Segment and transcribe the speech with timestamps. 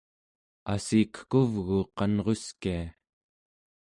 [0.73, 2.79] assikekuvgu qanruskia